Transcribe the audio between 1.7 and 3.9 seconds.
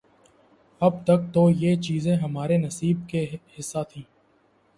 چیزیں ہمارے نصیب کا حصہ